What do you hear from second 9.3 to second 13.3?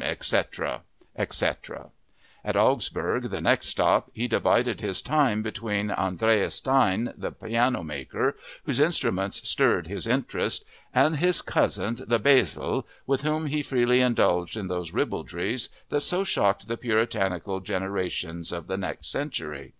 stirred his interest, and his cousin, the "Bäsle," with